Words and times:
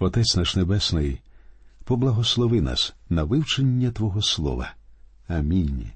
Отець 0.00 0.36
наш 0.36 0.56
Небесний, 0.56 1.20
поблагослови 1.84 2.60
нас 2.60 2.94
на 3.10 3.24
вивчення 3.24 3.90
Твого 3.90 4.22
Слова. 4.22 4.74
Амінь. 5.28 5.90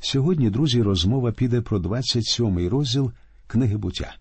Сьогодні, 0.00 0.50
друзі, 0.50 0.82
розмова 0.82 1.32
піде 1.32 1.60
про 1.60 1.78
27-й 1.78 2.68
розділ 2.68 3.12
книги 3.46 3.76
буття. 3.76 4.14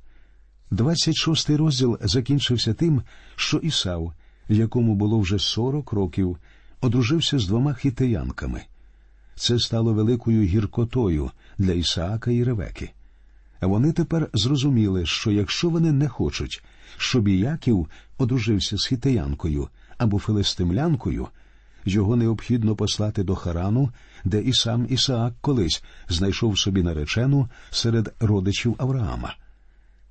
26-й 0.71 1.55
розділ 1.55 1.97
закінчився 2.01 2.73
тим, 2.73 3.01
що 3.35 3.57
Ісав, 3.57 4.13
якому 4.49 4.95
було 4.95 5.19
вже 5.19 5.39
40 5.39 5.91
років, 5.91 6.37
одружився 6.81 7.39
з 7.39 7.47
двома 7.47 7.73
хітеянками. 7.73 8.61
Це 9.35 9.59
стало 9.59 9.93
великою 9.93 10.43
гіркотою 10.43 11.31
для 11.57 11.73
Ісаака 11.73 12.31
і 12.31 12.43
Ревеки. 12.43 12.91
Вони 13.61 13.91
тепер 13.91 14.29
зрозуміли, 14.33 15.05
що 15.05 15.31
якщо 15.31 15.69
вони 15.69 15.91
не 15.91 16.07
хочуть, 16.07 16.63
щоб 16.97 17.27
Іяків 17.27 17.87
одружився 18.17 18.77
з 18.77 18.85
хітеянкою 18.85 19.69
або 19.97 20.19
филистимлянкою, 20.19 21.27
його 21.85 22.15
необхідно 22.15 22.75
послати 22.75 23.23
до 23.23 23.35
Харану, 23.35 23.91
де 24.23 24.41
і 24.41 24.53
сам 24.53 24.87
Ісаак 24.89 25.33
колись 25.41 25.83
знайшов 26.09 26.59
собі 26.59 26.83
наречену 26.83 27.49
серед 27.69 28.15
родичів 28.19 28.75
Авраама. 28.77 29.35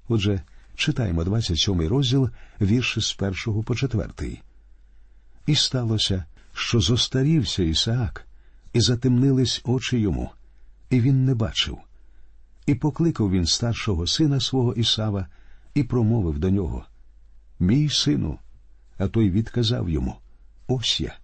Отже, 0.08 0.40
читаємо 0.74 1.22
27-й 1.22 1.86
розділ 1.86 2.30
вірші 2.60 3.00
з 3.00 3.12
першого 3.12 3.62
по 3.62 3.74
четвертий. 3.74 4.42
І 5.46 5.54
сталося, 5.54 6.24
що 6.52 6.80
зостарівся 6.80 7.62
Ісаак, 7.62 8.26
і 8.72 8.80
затемнились 8.80 9.60
очі 9.64 9.98
йому, 9.98 10.30
і 10.90 11.00
він 11.00 11.24
не 11.24 11.34
бачив. 11.34 11.78
І 12.66 12.74
покликав 12.74 13.30
він 13.30 13.46
старшого 13.46 14.06
сина 14.06 14.40
свого 14.40 14.74
Ісава 14.74 15.26
і 15.74 15.82
промовив 15.82 16.38
до 16.38 16.50
нього 16.50 16.84
Мій 17.60 17.88
сину. 17.88 18.38
А 18.98 19.08
той 19.08 19.30
відказав 19.30 19.90
йому 19.90 20.16
Ось 20.66 21.00
я. 21.00 21.14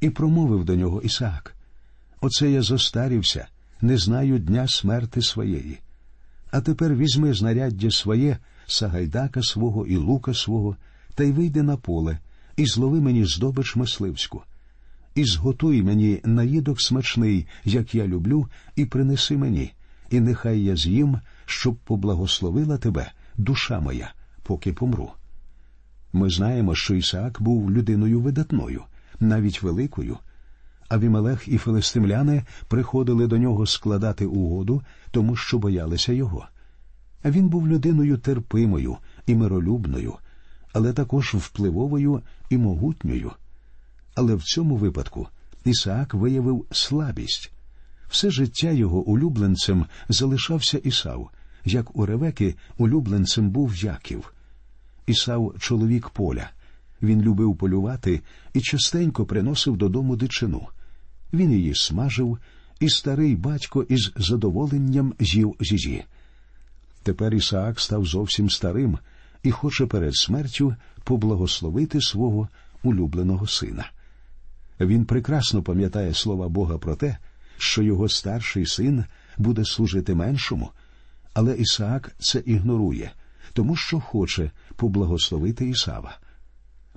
І 0.00 0.10
промовив 0.10 0.64
до 0.64 0.76
нього 0.76 1.02
Ісаак 1.02 1.56
Оце 2.20 2.50
я 2.50 2.62
зостарівся, 2.62 3.46
не 3.80 3.98
знаю 3.98 4.38
дня 4.38 4.68
смерти 4.68 5.22
своєї. 5.22 5.78
А 6.50 6.60
тепер 6.60 6.94
візьми 6.94 7.34
знаряддя 7.34 7.90
своє, 7.90 8.38
сагайдака 8.66 9.42
свого 9.42 9.86
і 9.86 9.96
лука 9.96 10.34
свого, 10.34 10.76
та 11.14 11.24
й 11.24 11.32
вийди 11.32 11.62
на 11.62 11.76
поле, 11.76 12.18
і 12.56 12.66
злови 12.66 13.00
мені 13.00 13.24
здобич 13.24 13.76
мисливську. 13.76 14.42
І 15.14 15.24
зготуй 15.24 15.82
мені 15.82 16.20
наїдок 16.24 16.80
смачний, 16.80 17.46
як 17.64 17.94
я 17.94 18.06
люблю, 18.06 18.48
і 18.76 18.84
принеси 18.84 19.36
мені, 19.36 19.72
і 20.12 20.20
нехай 20.20 20.62
я 20.62 20.76
з'їм, 20.76 21.18
щоб 21.46 21.76
поблагословила 21.76 22.78
тебе, 22.78 23.12
душа 23.36 23.80
моя, 23.80 24.12
поки 24.42 24.72
помру. 24.72 25.10
Ми 26.12 26.30
знаємо, 26.30 26.74
що 26.74 26.94
Ісаак 26.94 27.42
був 27.42 27.70
людиною 27.70 28.20
видатною, 28.20 28.82
навіть 29.20 29.62
великою. 29.62 30.18
Авімелех 30.88 31.48
і 31.48 31.58
филистимляни 31.58 32.44
приходили 32.68 33.26
до 33.26 33.38
нього 33.38 33.66
складати 33.66 34.26
угоду, 34.26 34.82
тому 35.10 35.36
що 35.36 35.58
боялися 35.58 36.12
його. 36.12 36.46
Він 37.24 37.48
був 37.48 37.68
людиною 37.68 38.18
терпимою 38.18 38.96
і 39.26 39.34
миролюбною, 39.34 40.14
але 40.72 40.92
також 40.92 41.34
впливовою 41.34 42.22
і 42.50 42.58
могутньою. 42.58 43.32
Але 44.14 44.34
в 44.34 44.42
цьому 44.42 44.76
випадку 44.76 45.28
Ісаак 45.64 46.14
виявив 46.14 46.66
слабість. 46.70 47.52
Все 48.12 48.30
життя 48.30 48.70
його 48.70 49.02
улюбленцем 49.02 49.86
залишався 50.08 50.78
Ісав, 50.78 51.30
як 51.64 51.96
у 51.96 52.06
Ревеки 52.06 52.54
улюбленцем 52.78 53.50
був 53.50 53.76
Яків. 53.76 54.34
Ісав 55.06 55.54
чоловік 55.58 56.10
поля. 56.10 56.50
Він 57.02 57.22
любив 57.22 57.56
полювати 57.56 58.20
і 58.54 58.60
частенько 58.60 59.26
приносив 59.26 59.76
додому 59.76 60.16
дичину. 60.16 60.66
Він 61.32 61.52
її 61.52 61.74
смажив, 61.74 62.38
і 62.80 62.88
старий 62.88 63.36
батько 63.36 63.82
із 63.82 64.12
задоволенням 64.16 65.14
з'їв 65.20 65.56
зізі. 65.60 66.04
Тепер 67.02 67.34
Ісаак 67.34 67.80
став 67.80 68.06
зовсім 68.06 68.50
старим 68.50 68.98
і 69.42 69.50
хоче 69.50 69.86
перед 69.86 70.14
смертю 70.14 70.74
поблагословити 71.04 72.00
свого 72.00 72.48
улюбленого 72.82 73.46
сина. 73.46 73.90
Він 74.80 75.04
прекрасно 75.04 75.62
пам'ятає 75.62 76.14
слова 76.14 76.48
Бога 76.48 76.78
про 76.78 76.96
те, 76.96 77.16
що 77.62 77.82
його 77.82 78.08
старший 78.08 78.66
син 78.66 79.04
буде 79.38 79.64
служити 79.64 80.14
меншому, 80.14 80.70
але 81.34 81.56
Ісаак 81.56 82.14
це 82.18 82.42
ігнорує, 82.46 83.12
тому 83.52 83.76
що 83.76 84.00
хоче 84.00 84.50
поблагословити 84.76 85.68
Ісава. 85.68 86.18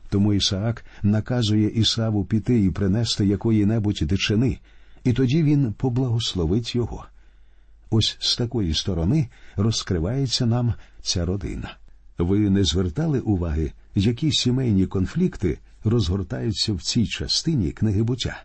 Тому 0.09 0.33
Ісаак 0.33 0.85
наказує 1.03 1.69
Ісаву 1.69 2.25
піти 2.25 2.63
і 2.63 2.71
принести 2.71 3.25
якої-небудь 3.25 3.99
дичини, 4.01 4.59
і 5.03 5.13
тоді 5.13 5.43
він 5.43 5.73
поблагословить 5.73 6.75
його. 6.75 7.05
Ось 7.89 8.17
з 8.19 8.35
такої 8.35 8.73
сторони 8.73 9.29
розкривається 9.55 10.45
нам 10.45 10.73
ця 11.01 11.25
родина. 11.25 11.77
Ви 12.17 12.49
не 12.49 12.63
звертали 12.63 13.19
уваги, 13.19 13.71
які 13.95 14.31
сімейні 14.31 14.85
конфлікти 14.85 15.57
розгортаються 15.83 16.73
в 16.73 16.81
цій 16.81 17.07
частині 17.07 17.71
книги 17.71 18.03
буття? 18.03 18.43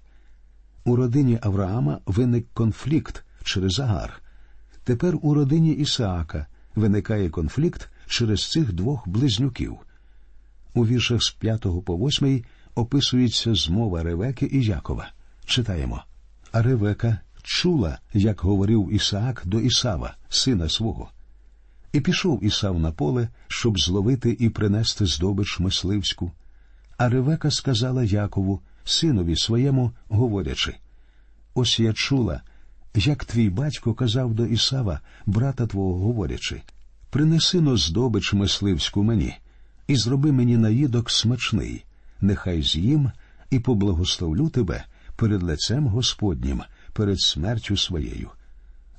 У 0.90 0.96
родині 0.96 1.38
Авраама 1.42 1.98
виник 2.06 2.46
конфлікт 2.54 3.24
через 3.44 3.80
Агар. 3.80 4.22
Тепер 4.84 5.18
у 5.22 5.34
родині 5.34 5.72
Ісаака 5.72 6.46
виникає 6.74 7.30
конфлікт 7.30 7.90
через 8.06 8.50
цих 8.50 8.72
двох 8.72 9.08
близнюків. 9.08 9.76
У 10.74 10.86
віршах 10.86 11.22
з 11.22 11.30
5 11.30 11.66
по 11.84 11.96
8 11.96 12.44
описується 12.74 13.54
змова 13.54 14.02
Ревеки 14.02 14.46
і 14.52 14.64
Якова. 14.64 15.12
Читаємо. 15.44 16.04
А 16.52 16.62
Ревека 16.62 17.18
чула, 17.42 17.98
як 18.12 18.40
говорив 18.40 18.88
Ісаак 18.92 19.42
до 19.44 19.60
Ісава, 19.60 20.14
сина 20.28 20.68
свого. 20.68 21.10
І 21.92 22.00
пішов 22.00 22.44
Ісав 22.44 22.78
на 22.78 22.92
поле, 22.92 23.28
щоб 23.48 23.80
зловити 23.80 24.36
і 24.40 24.48
принести 24.48 25.06
здобич 25.06 25.60
мисливську. 25.60 26.32
А 26.96 27.08
Ревека 27.08 27.50
сказала 27.50 28.04
Якову, 28.04 28.60
синові 28.90 29.36
своєму, 29.36 29.92
говорячи 30.08 30.74
Ось 31.54 31.80
я 31.80 31.92
чула, 31.92 32.42
як 32.94 33.24
твій 33.24 33.50
батько 33.50 33.94
казав 33.94 34.34
до 34.34 34.46
Ісава, 34.46 35.00
брата 35.26 35.66
твого 35.66 35.94
говорячи 35.94 36.62
Принеси 37.10 37.60
но 37.60 37.76
здобич 37.76 38.32
мисливську 38.32 39.02
мені, 39.02 39.36
і 39.86 39.96
зроби 39.96 40.32
мені 40.32 40.56
наїдок 40.56 41.10
смачний, 41.10 41.84
нехай 42.20 42.62
з'їм 42.62 43.10
і 43.50 43.58
поблагословлю 43.58 44.48
тебе 44.48 44.84
перед 45.16 45.42
лицем 45.42 45.86
Господнім, 45.86 46.62
перед 46.92 47.20
смертю 47.20 47.76
своєю. 47.76 48.30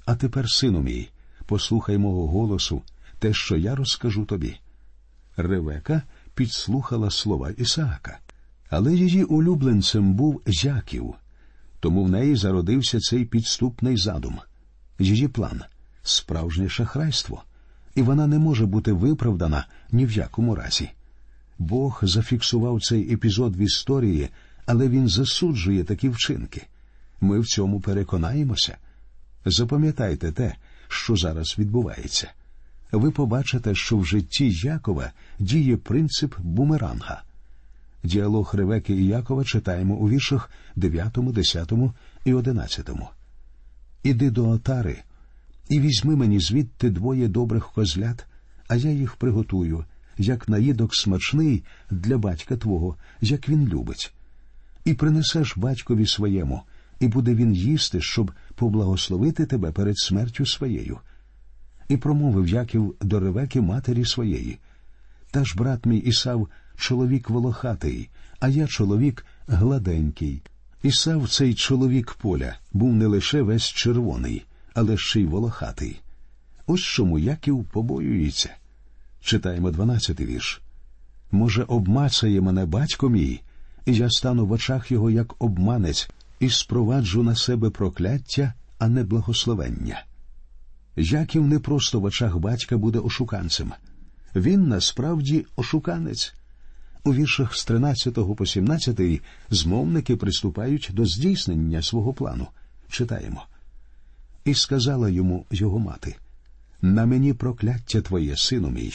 А 0.06 0.16
тепер, 0.16 0.50
сину 0.50 0.82
мій, 0.82 1.10
послухай 1.46 1.98
мого 1.98 2.28
голосу, 2.28 2.82
те, 3.20 3.34
що 3.34 3.58
я 3.58 3.76
розкажу 3.76 4.26
тобі. 4.26 4.58
Ревека 5.38 6.02
підслухала 6.36 7.12
слова 7.12 7.50
Ісаака, 7.50 8.20
але 8.72 8.94
її 8.94 9.24
улюбленцем 9.24 10.14
був 10.14 10.42
Яків, 10.48 11.14
тому 11.80 12.04
в 12.04 12.10
неї 12.10 12.36
зародився 12.36 13.00
цей 13.00 13.26
підступний 13.26 13.98
задум, 13.98 14.40
її 15.00 15.28
план, 15.28 15.62
справжнє 16.04 16.70
шахрайство 16.70 17.44
і 17.96 18.02
вона 18.02 18.28
не 18.28 18.40
може 18.40 18.66
бути 18.66 18.92
виправдана 18.92 19.66
ні 19.92 20.06
в 20.06 20.12
якому 20.12 20.56
разі. 20.56 20.90
Бог 21.60 22.00
зафіксував 22.04 22.82
цей 22.82 23.14
епізод 23.14 23.56
в 23.56 23.60
історії, 23.60 24.30
але 24.66 24.90
він 24.90 25.10
засуджує 25.10 25.84
такі 25.84 26.10
вчинки. 26.10 26.68
Ми 27.22 27.40
в 27.40 27.48
цьому 27.48 27.82
переконаємося. 27.82 28.78
Запам'ятайте 29.46 30.32
те, 30.32 30.56
що 30.88 31.16
зараз 31.16 31.56
відбувається. 31.60 32.32
Ви 32.92 33.12
побачите, 33.12 33.76
що 33.76 33.98
в 33.98 34.06
житті 34.06 34.52
Якова 34.52 35.12
діє 35.40 35.78
принцип 35.78 36.36
бумеранга. 36.40 37.24
Діалог 38.04 38.52
Ревеки 38.56 38.94
і 38.94 39.06
Якова 39.06 39.44
читаємо 39.44 39.96
у 39.96 40.10
віршах 40.10 40.50
9, 40.76 41.18
10 41.18 41.72
і 42.26 42.34
11. 42.34 42.90
Іди 44.04 44.30
до 44.30 44.50
отари, 44.50 44.98
і 45.70 45.80
візьми 45.80 46.16
мені 46.16 46.40
звідти 46.40 46.90
двоє 46.90 47.28
добрих 47.28 47.72
козлят, 47.72 48.26
а 48.68 48.76
я 48.76 48.92
їх 48.92 49.16
приготую, 49.16 49.86
як 50.18 50.50
наїдок 50.50 50.96
смачний 50.96 51.64
для 51.92 52.18
батька 52.18 52.58
твого, 52.58 52.96
як 53.22 53.50
він 53.50 53.68
любить. 53.68 54.14
І 54.86 54.94
принесеш 54.94 55.58
батькові 55.58 56.08
своєму, 56.08 56.62
і 57.00 57.08
буде 57.08 57.36
він 57.36 57.54
їсти, 57.54 58.02
щоб 58.02 58.32
поблагословити 58.56 59.46
тебе 59.46 59.72
перед 59.72 59.98
смертю 59.98 60.46
своєю. 60.46 61.00
І 61.88 61.98
промовив 61.98 62.48
Яків 62.48 62.96
до 63.02 63.20
Ревеки 63.20 63.62
матері 63.62 64.06
своєї. 64.06 64.60
Та 65.32 65.46
ж 65.46 65.56
брат 65.58 65.86
мій 65.86 65.98
Ісав 65.98 66.48
чоловік 66.82 67.30
волохатий, 67.30 68.10
а 68.40 68.48
я 68.48 68.68
чоловік 68.68 69.26
гладенький. 69.48 70.42
Ісав 70.84 71.30
цей 71.30 71.54
чоловік 71.54 72.14
поля 72.14 72.56
був 72.74 72.94
не 72.94 73.06
лише 73.06 73.42
весь 73.42 73.64
червоний, 73.64 74.46
але 74.74 74.98
ще 74.98 75.22
й 75.22 75.26
волохатий. 75.26 76.00
Ось 76.68 76.82
чому 76.82 77.20
Яків 77.20 77.64
побоюється. 77.64 78.50
Читаємо 79.22 79.72
дванадцятий 79.72 80.26
вірш. 80.26 80.62
Може, 81.32 81.64
обмацає 81.64 82.42
мене 82.42 82.66
батько 82.66 83.10
мій, 83.10 83.42
і 83.86 83.94
я 83.94 84.10
стану 84.10 84.46
в 84.46 84.52
очах 84.52 84.92
його 84.92 85.10
як 85.10 85.44
обманець, 85.44 86.10
і 86.40 86.50
спроваджу 86.50 87.24
на 87.24 87.36
себе 87.36 87.70
прокляття, 87.70 88.54
а 88.80 88.88
не 88.88 89.04
благословення. 89.04 90.04
Яків 90.96 91.48
не 91.48 91.60
просто 91.60 92.00
в 92.00 92.04
очах 92.04 92.38
батька 92.38 92.78
буде 92.78 93.00
ошуканцем. 93.00 93.72
Він 94.36 94.68
насправді 94.68 95.46
ошуканець. 95.56 96.34
У 97.04 97.14
віршах 97.14 97.56
з 97.56 97.66
13 97.66 98.36
по 98.38 98.46
17 98.46 99.22
змовники 99.50 100.16
приступають 100.16 100.90
до 100.94 101.06
здійснення 101.06 101.82
свого 101.82 102.14
плану. 102.14 102.48
Читаємо. 102.90 103.46
І 104.46 104.54
сказала 104.54 105.10
йому 105.10 105.46
його 105.52 105.80
мати 105.80 106.16
На 106.82 107.06
мені 107.06 107.34
прокляття 107.34 108.02
твоє, 108.02 108.38
сину 108.38 108.70
мій, 108.70 108.94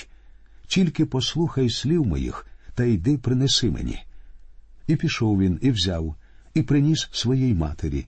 тільки 0.67 1.07
послухай 1.07 1.71
слів 1.71 2.07
моїх 2.07 2.47
та 2.75 2.85
йди 2.85 3.19
принеси 3.19 3.71
мені. 3.71 3.99
І 4.87 4.97
пішов 4.97 5.39
він, 5.39 5.59
і 5.63 5.71
взяв, 5.71 6.15
і 6.55 6.63
приніс 6.63 7.09
своїй 7.13 7.55
матері, 7.55 8.07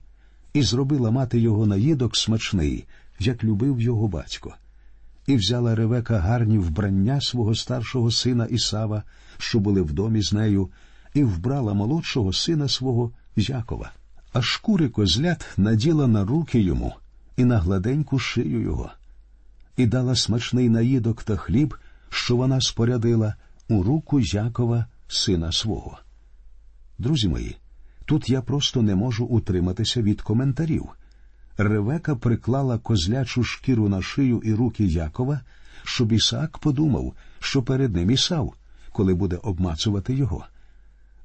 і 0.53 0.61
зробила 0.61 1.11
мати 1.11 1.39
його 1.39 1.65
наїдок 1.65 2.17
смачний, 2.17 2.85
як 3.19 3.43
любив 3.43 3.81
його 3.81 4.07
батько. 4.07 4.55
І 5.29 5.35
взяла 5.35 5.75
Ревека 5.75 6.19
гарні 6.19 6.57
вбрання 6.57 7.21
свого 7.21 7.55
старшого 7.55 8.11
сина 8.11 8.45
Ісава, 8.45 9.03
що 9.37 9.59
були 9.59 9.81
в 9.81 9.93
домі 9.93 10.21
з 10.21 10.33
нею, 10.33 10.69
і 11.13 11.23
вбрала 11.23 11.73
молодшого 11.73 12.33
сина 12.33 12.67
свого 12.67 13.11
Якова, 13.35 13.91
а 14.33 14.41
шкури 14.41 14.89
козлят 14.89 15.45
наділа 15.57 16.07
на 16.07 16.25
руки 16.25 16.61
йому 16.61 16.93
і 17.37 17.45
на 17.45 17.59
гладеньку 17.59 18.19
шию 18.19 18.61
його, 18.61 18.91
і 19.77 19.85
дала 19.85 20.15
смачний 20.15 20.69
наїдок 20.69 21.23
та 21.23 21.35
хліб, 21.35 21.75
що 22.09 22.35
вона 22.35 22.61
спорядила 22.61 23.35
у 23.67 23.83
руку 23.83 24.19
Якова, 24.19 24.85
сина 25.07 25.51
свого. 25.51 25.97
Друзі 26.97 27.27
мої, 27.27 27.57
тут 28.05 28.29
я 28.29 28.41
просто 28.41 28.81
не 28.81 28.95
можу 28.95 29.25
утриматися 29.25 30.01
від 30.01 30.21
коментарів. 30.21 30.89
Ревека 31.59 32.15
приклала 32.15 32.77
козлячу 32.77 33.43
шкіру 33.43 33.89
на 33.89 34.01
шию 34.01 34.41
і 34.43 34.53
руки 34.53 34.85
Якова, 34.85 35.41
щоб 35.83 36.11
Ісаак 36.11 36.57
подумав, 36.57 37.13
що 37.39 37.63
перед 37.63 37.95
ним 37.95 38.11
Ісав, 38.11 38.53
коли 38.91 39.13
буде 39.13 39.35
обмацувати 39.35 40.13
його. 40.13 40.45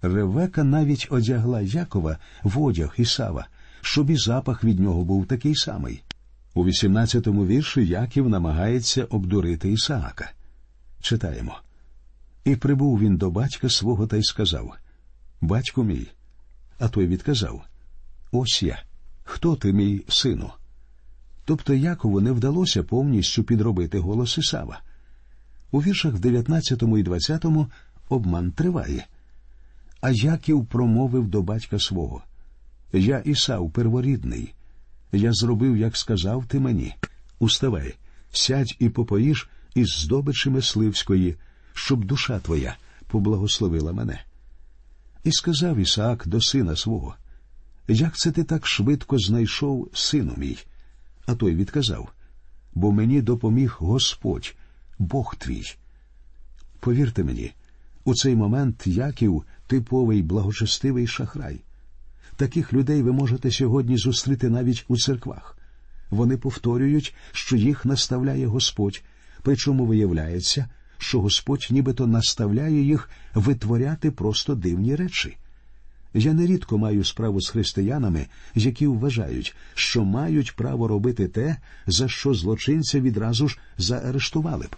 Ревека 0.03 0.65
навіть 0.65 1.07
одягла 1.11 1.61
Якова 1.61 2.19
в 2.43 2.63
одяг 2.63 2.95
Ісава, 2.99 3.47
щоб 3.81 4.11
і 4.11 4.17
запах 4.17 4.65
від 4.65 4.81
нього 4.81 5.05
був 5.05 5.27
такий 5.27 5.55
самий. 5.55 6.03
У 6.55 6.65
18-му 6.65 7.47
вірші 7.47 7.87
Яків 7.87 8.29
намагається 8.29 9.05
обдурити 9.05 9.73
Ісаака. 9.73 10.31
Читаємо. 11.01 11.59
І 12.45 12.57
прибув 12.57 13.01
він 13.01 13.17
до 13.17 13.31
батька 13.31 13.69
свого 13.69 14.07
та 14.07 14.17
й 14.17 14.23
сказав 14.23 14.75
Батько 15.41 15.85
мій. 15.85 16.07
А 16.79 16.89
той 16.89 17.07
відказав 17.07 17.65
Ось 18.33 18.63
я. 18.63 18.83
Хто 19.25 19.56
ти, 19.56 19.73
мій 19.73 20.05
сину? 20.09 20.50
Тобто 21.44 21.75
Якову 21.75 22.21
не 22.21 22.32
вдалося 22.32 22.82
повністю 22.82 23.44
підробити 23.44 23.99
голос 23.99 24.38
Ісава. 24.38 24.81
У 25.71 25.82
віршах 25.82 26.19
19 26.19 26.82
і 26.82 27.03
20 27.03 27.44
обман 28.09 28.53
триває. 28.53 29.06
А 30.00 30.11
Яків 30.11 30.67
промовив 30.67 31.29
до 31.29 31.43
батька 31.43 31.79
свого 31.79 32.23
Я 32.93 33.19
Ісав 33.19 33.71
перворідний. 33.71 34.55
Я 35.12 35.32
зробив, 35.32 35.76
як 35.76 35.97
сказав 35.97 36.47
ти 36.47 36.61
мені. 36.61 36.94
Уставай, 37.38 37.94
сядь 38.32 38.76
і 38.79 38.88
попоїш 38.88 39.49
із 39.75 39.88
здобичі 39.88 40.50
мисливської, 40.50 41.37
щоб 41.75 42.05
душа 42.05 42.38
твоя 42.38 42.76
поблагословила 43.06 43.93
мене. 43.93 44.21
І 45.25 45.32
сказав 45.32 45.76
Ісаак 45.76 46.26
до 46.26 46.41
сина 46.41 46.76
свого 46.76 47.15
Як 47.89 48.17
це 48.17 48.31
ти 48.31 48.45
так 48.45 48.67
швидко 48.67 49.19
знайшов 49.19 49.91
сину 49.95 50.35
мій? 50.37 50.59
А 51.27 51.35
той 51.35 51.55
відказав 51.55 52.13
бо 52.75 52.93
мені 52.93 53.23
допоміг 53.23 53.77
Господь, 53.79 54.55
Бог 54.99 55.37
твій. 55.37 55.63
Повірте 56.81 57.25
мені, 57.25 57.53
у 58.05 58.15
цей 58.15 58.37
момент 58.37 58.87
Яків 58.87 59.45
типовий 59.67 60.23
благочестивий 60.23 61.07
шахрай. 61.07 61.61
Таких 62.37 62.73
людей 62.73 63.03
ви 63.03 63.13
можете 63.13 63.51
сьогодні 63.51 63.97
зустріти 63.97 64.49
навіть 64.49 64.85
у 64.89 64.97
церквах. 64.97 65.59
Вони 66.11 66.37
повторюють, 66.37 67.15
що 67.33 67.57
їх 67.57 67.85
наставляє 67.85 68.47
Господь, 68.47 69.03
причому 69.43 69.87
виявляється, 69.87 70.69
що 70.99 71.21
Господь 71.21 71.69
нібито 71.71 72.07
наставляє 72.07 72.83
їх 72.83 73.11
витворяти 73.35 74.11
просто 74.11 74.55
дивні 74.55 74.97
речі. 74.97 75.37
Я 76.14 76.34
нерідко 76.34 76.78
маю 76.78 77.05
справу 77.05 77.40
з 77.40 77.49
християнами, 77.49 78.26
які 78.55 78.87
вважають, 78.87 79.56
що 79.75 80.05
мають 80.05 80.56
право 80.56 80.88
робити 80.88 81.28
те, 81.28 81.56
за 81.87 82.08
що 82.08 82.34
злочинця 82.34 83.00
відразу 83.00 83.49
ж 83.49 83.58
заарештували 83.78 84.66
б. 84.66 84.76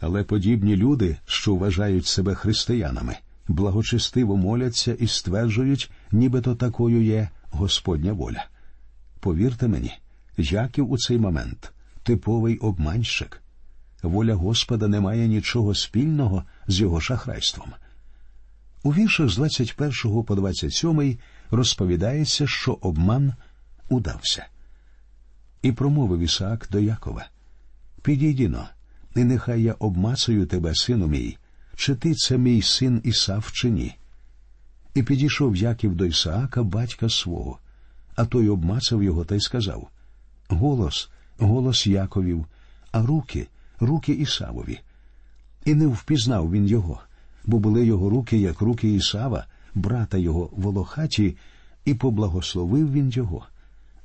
Але 0.00 0.24
подібні 0.24 0.76
люди, 0.76 1.16
що 1.26 1.54
вважають 1.54 2.06
себе 2.06 2.34
християнами, 2.34 3.16
благочестиво 3.48 4.36
моляться 4.36 4.94
і 4.94 5.06
стверджують, 5.06 5.90
нібито 6.12 6.54
такою 6.54 7.02
є 7.02 7.28
Господня 7.50 8.12
воля. 8.12 8.46
Повірте 9.20 9.68
мені, 9.68 9.92
Яків 10.36 10.90
у 10.90 10.98
цей 10.98 11.18
момент 11.18 11.72
типовий 12.02 12.58
обманщик. 12.58 13.42
Воля 14.02 14.34
Господа 14.34 14.88
не 14.88 15.00
має 15.00 15.28
нічого 15.28 15.74
спільного 15.74 16.44
з 16.66 16.80
його 16.80 17.00
шахрайством. 17.00 17.68
У 18.88 18.92
віршах 18.94 19.28
з 19.28 19.36
21 19.36 20.22
по 20.22 20.34
27 20.34 21.18
розповідається, 21.50 22.46
що 22.46 22.72
обман 22.72 23.34
удався. 23.88 24.46
І 25.62 25.72
промовив 25.72 26.20
Ісаак 26.20 26.68
до 26.70 26.78
Якова 26.78 27.28
Підійдіно, 28.02 28.68
і 29.16 29.24
нехай 29.24 29.62
я 29.62 29.72
обмацую 29.72 30.46
тебе, 30.46 30.74
сину 30.74 31.06
мій, 31.06 31.36
чи 31.76 31.94
ти 31.94 32.14
це 32.14 32.38
мій 32.38 32.62
син 32.62 33.00
Ісав, 33.04 33.52
чи 33.52 33.70
ні. 33.70 33.96
І 34.94 35.02
підійшов 35.02 35.56
Яків 35.56 35.94
до 35.94 36.04
Ісаака, 36.04 36.62
батька 36.62 37.08
свого, 37.08 37.58
а 38.14 38.24
той 38.24 38.48
обмацав 38.48 39.02
його 39.02 39.24
та 39.24 39.34
й 39.34 39.40
сказав 39.40 39.88
Голос, 40.48 41.10
голос 41.38 41.86
Яковів, 41.86 42.46
а 42.92 43.02
руки, 43.02 43.48
руки 43.80 44.12
Ісавові. 44.12 44.80
І 45.64 45.74
не 45.74 45.86
впізнав 45.86 46.52
він 46.52 46.66
його 46.66 47.00
бо 47.48 47.58
були 47.58 47.86
його 47.86 48.10
руки, 48.10 48.38
як 48.38 48.60
руки 48.60 48.94
Ісава, 48.94 49.46
брата 49.74 50.18
його 50.18 50.50
волохаті, 50.52 51.36
і 51.84 51.94
поблагословив 51.94 52.92
він 52.92 53.10
його. 53.10 53.46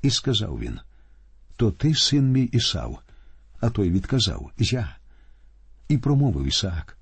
І 0.02 0.10
сказав 0.10 0.60
він 0.60 0.80
То 1.56 1.72
ти, 1.72 1.96
син 1.96 2.32
мій 2.32 2.44
Ісав, 2.44 3.00
а 3.60 3.70
той 3.70 3.90
відказав 3.90 4.52
Я. 4.58 4.96
І 5.90 5.98
промовив 5.98 6.46
Ісаак 6.46 6.98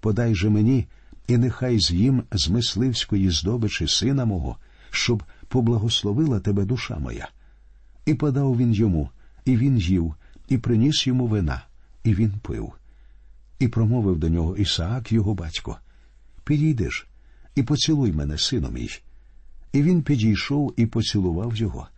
Подай 0.00 0.34
же 0.34 0.50
мені, 0.50 0.86
і 1.28 1.38
нехай 1.38 1.78
з'їм 1.78 2.22
з 2.32 2.48
мисливської 2.48 3.30
здобичі 3.30 3.88
сина 3.88 4.24
мого, 4.24 4.56
щоб 4.90 5.22
поблагословила 5.48 6.40
тебе 6.40 6.64
душа 6.64 6.98
моя. 6.98 7.28
І 8.06 8.14
подав 8.14 8.56
він 8.56 8.72
йому, 8.72 9.10
і 9.44 9.56
він 9.56 9.78
їв, 9.78 10.14
і 10.48 10.58
приніс 10.58 11.06
йому 11.06 11.26
вина, 11.26 11.62
і 12.04 12.14
він 12.14 12.32
пив. 12.42 12.72
І 13.58 13.68
промовив 13.68 14.18
до 14.18 14.28
нього 14.28 14.56
Ісаак, 14.56 15.12
його 15.12 15.34
батько 15.34 15.78
Підійдеш 16.44 17.06
і 17.54 17.62
поцілуй 17.62 18.12
мене, 18.12 18.38
сину 18.38 18.70
мій. 18.70 18.90
І 19.72 19.82
він 19.82 20.02
підійшов 20.02 20.74
і 20.76 20.86
поцілував 20.86 21.56
його. 21.56 21.88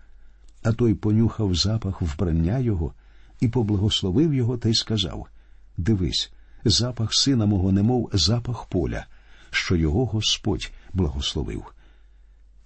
А 0.62 0.73
той 0.73 0.95
понюхав 0.95 1.55
запах 1.55 2.03
вбрання 2.03 2.59
його 2.59 2.95
і 3.41 3.49
поблагословив 3.49 4.35
його 4.35 4.59
та 4.59 4.69
й 4.69 4.75
сказав 4.75 5.26
Дивись, 5.76 6.33
запах 6.65 7.15
сина 7.15 7.47
мого, 7.47 7.73
немов 7.73 8.11
запах 8.12 8.67
поля, 8.67 9.07
що 9.50 9.76
його 9.76 10.07
Господь 10.07 10.71
благословив. 10.93 11.65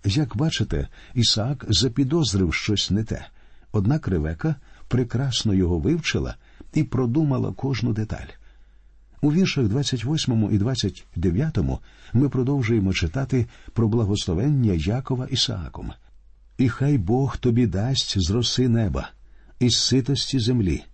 Як 0.05 0.37
бачите, 0.37 0.89
Ісаак 1.15 1.65
запідозрив 1.69 2.55
щось 2.55 2.91
не 2.91 3.05
те, 3.05 3.27
однак 3.73 4.09
Ревека 4.09 4.55
прекрасно 4.89 5.55
його 5.55 5.79
вивчила 5.79 6.37
і 6.75 6.85
продумала 6.85 7.53
кожну 7.53 7.93
деталь. 7.93 8.29
У 9.23 9.33
віршах 9.33 9.69
28 9.69 10.49
і 10.53 10.59
29 10.59 11.59
ми 12.13 12.29
продовжуємо 12.29 12.93
читати 12.93 13.47
про 13.73 13.89
благословення 13.89 14.73
Якова 14.73 15.27
Ісааком. 15.27 15.93
І 16.59 16.69
хай 16.69 16.99
Бог 16.99 17.37
тобі 17.37 17.67
дасть 17.67 18.15
з 18.17 18.31
роси 18.31 18.69
неба, 18.69 19.11
із 19.59 19.77
ситості 19.77 20.41
землі, 20.41 20.85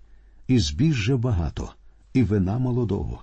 і 0.49 0.59
збіжжя 0.59 1.17
багато, 1.17 1.73
і 2.15 2.23
вина 2.23 2.59
молодого. 2.59 3.23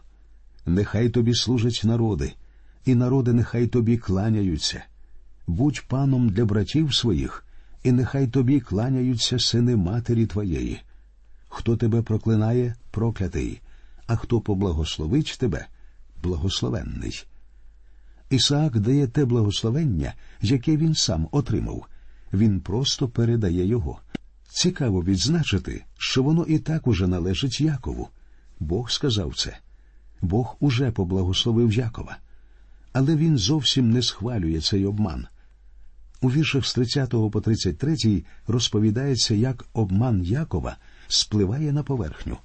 Нехай 0.66 1.10
тобі 1.10 1.34
служать 1.34 1.82
народи, 1.84 2.34
і 2.86 2.96
народи 2.96 3.34
нехай 3.34 3.68
тобі 3.68 3.98
кланяються. 3.98 4.84
Будь 5.48 5.84
паном 5.88 6.30
для 6.30 6.46
братів 6.46 6.96
своїх, 6.96 7.46
і 7.84 7.92
нехай 7.92 8.28
тобі 8.28 8.60
кланяються 8.60 9.40
сини 9.40 9.76
матері 9.76 10.26
твоєї. 10.26 10.80
Хто 11.50 11.78
тебе 11.78 12.02
проклинає, 12.02 12.76
проклятий 12.92 13.62
а 14.08 14.16
хто 14.16 14.42
поблагословить 14.42 15.36
тебе, 15.40 15.68
благословенний. 16.24 17.26
Ісаак 18.30 18.80
дає 18.80 19.08
те 19.08 19.26
благословення, 19.26 20.14
яке 20.42 20.78
він 20.78 20.96
сам 20.96 21.28
отримав. 21.32 21.86
Він 22.34 22.60
просто 22.60 23.08
передає 23.08 23.66
його. 23.66 24.00
Цікаво 24.50 25.04
відзначити, 25.04 25.86
що 25.98 26.24
воно 26.24 26.44
і 26.44 26.60
так 26.60 26.88
уже 26.88 27.08
належить 27.08 27.62
Якову. 27.62 28.10
Бог 28.60 28.92
сказав 28.92 29.36
це. 29.36 29.58
Бог 30.22 30.56
уже 30.60 30.92
поблагословив 30.92 31.74
Якова. 31.74 32.18
Але 32.94 33.16
він 33.16 33.38
зовсім 33.38 33.92
не 33.92 34.02
схвалює 34.02 34.62
цей 34.62 34.86
обман. 34.86 35.28
У 36.22 36.32
віршах 36.32 36.66
з 36.66 36.74
30 36.74 37.10
по 37.10 37.42
33 37.42 38.24
розповідається, 38.48 39.36
як 39.36 39.66
обман 39.74 40.24
Якова 40.24 40.78
спливає 41.08 41.74
на 41.74 41.84
поверхню. 41.84 42.38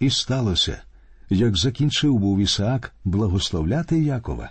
І 0.00 0.10
сталося, 0.10 0.82
як 1.30 1.56
закінчив 1.56 2.18
був 2.18 2.40
Ісаак 2.40 2.94
благословляти 3.04 4.02
Якова. 4.02 4.50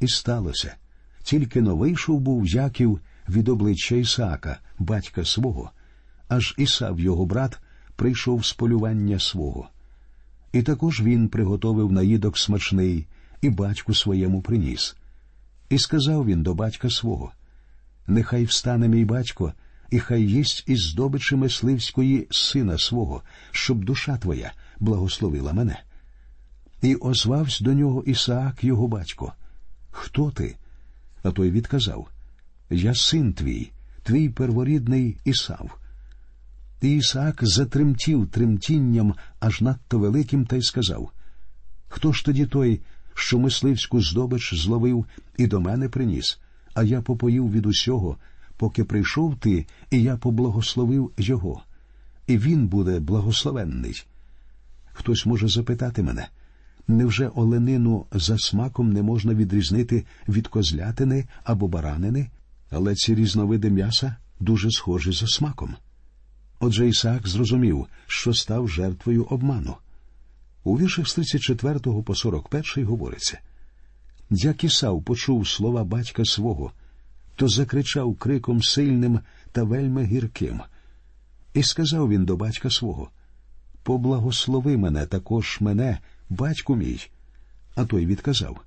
І 0.00 0.08
сталося, 0.08 0.74
тільки 1.22 1.60
но 1.60 1.76
вийшов 1.76 2.20
був 2.20 2.46
Яків 2.46 3.00
від 3.28 3.48
обличчя 3.48 3.94
Ісаака, 3.94 4.58
батька 4.78 5.24
свого, 5.24 5.70
аж 6.28 6.54
Ісав, 6.58 7.00
його 7.00 7.26
брат, 7.26 7.58
прийшов 7.96 8.46
з 8.46 8.52
полювання 8.52 9.18
свого. 9.18 9.68
І 10.52 10.62
також 10.62 11.02
він 11.02 11.28
приготовив 11.28 11.92
наїдок 11.92 12.38
смачний 12.38 13.06
і 13.40 13.50
батьку 13.50 13.94
своєму 13.94 14.42
приніс. 14.42 14.96
І 15.68 15.78
сказав 15.78 16.26
він 16.26 16.42
до 16.42 16.54
батька 16.54 16.90
свого 16.90 17.32
Нехай 18.06 18.44
встане 18.44 18.88
мій 18.88 19.04
батько, 19.04 19.52
і 19.90 19.98
хай 19.98 20.22
їсть 20.22 20.64
із 20.66 20.82
здобичі 20.82 21.36
мисливської 21.36 22.26
сина 22.30 22.78
свого, 22.78 23.22
щоб 23.50 23.84
душа 23.84 24.16
твоя 24.16 24.52
благословила 24.80 25.52
мене. 25.52 25.82
І 26.82 26.94
озвався 26.94 27.64
до 27.64 27.74
нього 27.74 28.02
Ісаак, 28.06 28.64
його 28.64 28.88
батько. 28.88 29.32
Хто 29.90 30.30
ти? 30.30 30.56
А 31.22 31.30
той 31.30 31.50
відказав 31.50 32.08
Я 32.70 32.94
син 32.94 33.32
твій, 33.32 33.70
твій 34.02 34.28
перворідний 34.28 35.16
Ісав. 35.24 35.78
І 36.80 36.96
Ісаак 36.96 37.38
затремтів 37.42 38.28
тремтінням 38.30 39.14
аж 39.40 39.60
надто 39.60 39.98
великим 39.98 40.46
та 40.46 40.56
й 40.56 40.62
сказав 40.62 41.10
Хто 41.88 42.12
ж 42.12 42.24
тоді 42.24 42.46
той, 42.46 42.80
що 43.14 43.38
мисливську 43.38 44.02
здобич 44.02 44.54
зловив 44.54 45.06
і 45.36 45.46
до 45.46 45.60
мене 45.60 45.88
приніс, 45.88 46.38
а 46.74 46.82
я 46.82 47.02
попоїв 47.02 47.52
від 47.52 47.66
усього, 47.66 48.16
поки 48.56 48.84
прийшов 48.84 49.36
ти, 49.36 49.66
і 49.90 50.02
я 50.02 50.16
поблагословив 50.16 51.12
його, 51.18 51.62
і 52.26 52.38
він 52.38 52.68
буде 52.68 53.00
благословенний. 53.00 54.06
Хтось 54.92 55.26
може 55.26 55.48
запитати 55.48 56.02
мене, 56.02 56.28
невже 56.88 57.28
оленину 57.28 58.06
за 58.12 58.38
смаком 58.38 58.92
не 58.92 59.02
можна 59.02 59.34
відрізнити 59.34 60.04
від 60.28 60.48
козлятини 60.48 61.24
або 61.44 61.68
баранини, 61.68 62.30
але 62.70 62.94
ці 62.94 63.14
різновиди 63.14 63.70
м'яса 63.70 64.16
дуже 64.40 64.70
схожі 64.70 65.12
за 65.12 65.26
смаком. 65.26 65.76
Отже, 66.60 66.88
Ісаак 66.88 67.28
зрозумів, 67.28 67.86
що 68.06 68.34
став 68.34 68.68
жертвою 68.68 69.24
обману. 69.24 69.74
У 70.64 70.78
віршах 70.78 71.08
з 71.08 71.14
34 71.14 71.78
по 72.02 72.14
41 72.14 72.86
говориться 72.86 73.38
як 74.30 74.64
Ісав 74.64 75.02
почув 75.02 75.48
слова 75.48 75.84
батька 75.84 76.24
свого, 76.24 76.72
то 77.36 77.48
закричав 77.48 78.16
криком 78.16 78.62
сильним 78.62 79.20
та 79.52 79.62
вельми 79.62 80.04
гірким. 80.04 80.60
І 81.54 81.62
сказав 81.62 82.08
він 82.08 82.24
до 82.24 82.36
батька 82.36 82.70
свого 82.70 83.10
Поблагослови 83.82 84.76
мене 84.76 85.06
також 85.06 85.58
мене, 85.60 85.98
батьку 86.30 86.76
мій. 86.76 87.00
А 87.74 87.84
той 87.84 88.06
відказав 88.06 88.60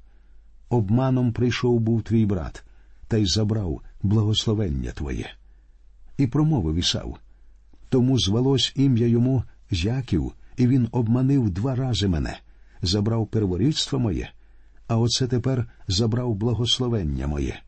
Обманом 0.70 1.34
прийшов 1.34 1.80
був 1.80 2.04
твій 2.04 2.25
брат, 2.25 2.63
та 3.08 3.18
й 3.18 3.25
забрав 3.25 3.82
благословення 4.01 4.92
твоє. 4.92 5.34
І 6.18 6.28
промовив 6.28 6.75
Ісав. 6.75 7.18
Тому 7.89 8.20
звалось 8.20 8.74
ім'я 8.75 9.08
йому 9.08 9.44
Яків, 9.72 10.32
і 10.58 10.68
він 10.68 10.88
обманив 10.92 11.50
два 11.50 11.75
рази 11.75 12.08
мене, 12.08 12.39
забрав 12.82 13.28
перворідство 13.28 14.00
моє, 14.00 14.32
а 14.88 14.98
оце 14.98 15.28
тепер 15.28 15.70
забрав 15.88 16.36
благословення 16.36 17.28
моє. 17.28 17.62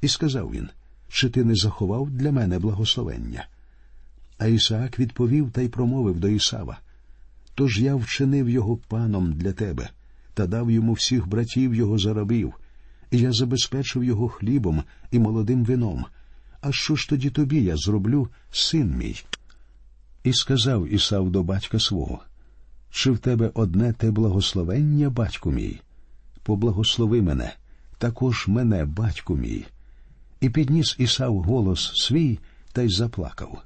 І 0.00 0.08
сказав 0.08 0.50
він 0.50 0.70
чи 1.08 1.30
ти 1.30 1.44
не 1.44 1.54
заховав 1.54 2.10
для 2.10 2.32
мене 2.32 2.58
благословення? 2.58 3.46
А 4.38 4.46
Ісаак 4.46 4.98
відповів 4.98 5.50
та 5.50 5.62
й 5.62 5.68
промовив 5.68 6.20
до 6.20 6.28
Ісава 6.28 6.78
Тож 7.60 7.80
я 7.80 7.94
вчинив 7.94 8.50
його 8.50 8.76
паном 8.76 9.32
для 9.32 9.52
тебе 9.52 9.90
та 10.34 10.46
дав 10.46 10.70
йому 10.70 10.92
всіх 10.92 11.28
братів 11.28 11.74
його 11.74 11.98
заробів, 11.98 12.54
і 13.10 13.18
я 13.18 13.32
забезпечив 13.32 14.04
його 14.04 14.28
хлібом 14.28 14.82
і 15.10 15.18
молодим 15.18 15.64
вином. 15.64 16.04
А 16.60 16.72
що 16.72 16.96
ж 16.96 17.08
тоді 17.08 17.30
тобі 17.30 17.62
я 17.62 17.76
зроблю, 17.76 18.28
син 18.50 18.96
мій? 18.96 19.22
І 20.24 20.32
сказав 20.32 20.92
Ісав 20.92 21.30
до 21.30 21.42
батька 21.42 21.80
свого 21.80 22.20
Чи 22.90 23.10
в 23.10 23.18
тебе 23.18 23.50
одне 23.54 23.92
те 23.92 24.10
благословення, 24.10 25.10
батьку 25.10 25.50
мій? 25.50 25.80
Поблагослови 26.42 27.22
мене, 27.22 27.54
також 27.98 28.48
мене, 28.48 28.84
батьку 28.84 29.36
мій. 29.36 29.64
І 30.40 30.50
підніс 30.50 30.96
Ісав 30.98 31.38
голос 31.38 31.92
свій 31.94 32.38
та 32.72 32.82
й 32.82 32.88
заплакав. 32.88 33.62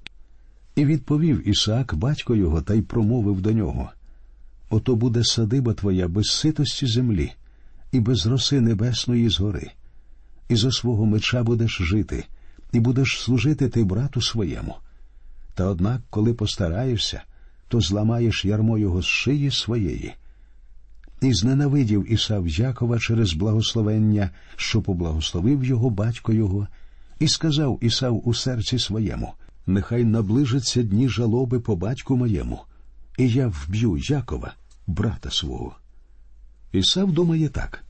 І 0.74 0.84
відповів 0.84 1.48
Ісаак 1.48 1.94
батько 1.94 2.34
його 2.34 2.62
та 2.62 2.74
й 2.74 2.82
промовив 2.82 3.40
до 3.40 3.52
нього 3.52 3.90
Ото 4.70 4.96
буде 4.96 5.24
садиба 5.24 5.74
твоя 5.74 6.08
без 6.08 6.26
ситості 6.26 6.86
землі, 6.86 7.32
і 7.92 8.00
без 8.00 8.26
роси 8.26 8.60
небесної 8.60 9.28
згори, 9.28 9.70
і 10.48 10.56
за 10.56 10.72
свого 10.72 11.06
меча 11.06 11.42
будеш 11.42 11.78
жити, 11.82 12.24
і 12.72 12.80
будеш 12.80 13.20
служити 13.20 13.68
ти 13.68 13.84
брату 13.84 14.20
своєму. 14.20 14.74
Та 15.54 15.64
однак, 15.64 16.00
коли 16.10 16.34
постараєшся, 16.34 17.22
то 17.68 17.80
зламаєш 17.80 18.44
ярмо 18.44 18.78
його 18.78 19.02
з 19.02 19.06
шиї 19.06 19.50
своєї. 19.50 20.14
І 21.20 21.34
зненавидів 21.34 22.12
Ісав 22.12 22.48
Якова 22.48 22.98
через 22.98 23.32
благословення, 23.32 24.30
що 24.56 24.82
поблагословив 24.82 25.64
його 25.64 25.90
батько 25.90 26.32
його, 26.32 26.66
і 27.18 27.28
сказав 27.28 27.78
Ісав 27.82 28.28
у 28.28 28.34
серці 28.34 28.78
своєму 28.78 29.32
Нехай 29.66 30.04
наближаться 30.04 30.83
дні 30.83 31.09
жалоби 31.09 31.61
по 31.61 31.76
батьку 31.76 32.16
моєму, 32.16 32.61
і 33.18 33.28
я 33.28 33.49
вб'ю 33.49 33.97
Якова, 33.97 34.54
брата 34.87 35.30
свого. 35.30 35.76
Ісав 36.73 37.12
думає 37.12 37.49
так 37.49 37.85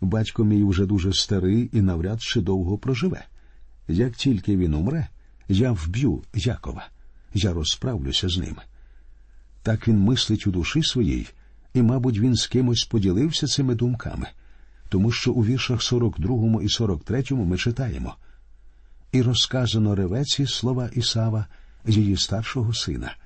батько 0.00 0.44
мій 0.44 0.62
уже 0.62 0.86
дуже 0.86 1.12
старий 1.12 1.70
і 1.72 1.82
навряд 1.82 2.22
чи 2.22 2.40
довго 2.40 2.78
проживе. 2.78 3.24
Як 3.88 4.12
тільки 4.12 4.56
він 4.56 4.74
умре, 4.74 5.08
я 5.48 5.72
вб'ю 5.72 6.22
Якова 6.34 6.88
я 7.34 7.52
розправлюся 7.52 8.28
з 8.28 8.38
ним. 8.38 8.56
Так 9.62 9.88
він 9.88 9.98
мислить 9.98 10.46
у 10.46 10.50
душі 10.50 10.82
своїй, 10.82 11.28
і, 11.74 11.82
мабуть, 11.82 12.18
він 12.18 12.34
з 12.34 12.46
кимось 12.46 12.84
поділився 12.84 13.46
цими 13.46 13.74
думками, 13.74 14.26
тому 14.88 15.12
що 15.12 15.32
у 15.32 15.44
віршах 15.44 15.82
42 15.82 16.62
і 16.62 16.68
43 16.68 17.24
ми 17.30 17.56
читаємо 17.56 18.16
і 19.14 19.22
розказано 19.22 19.94
ревеці 19.94 20.46
слова 20.46 20.90
Ісава, 20.92 21.46
її 21.86 22.16
старшого 22.16 22.74
сина, 22.74 23.16